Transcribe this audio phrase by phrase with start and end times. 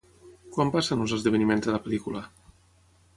[0.55, 2.23] Quan passen els esdeveniments de la pel·lícula?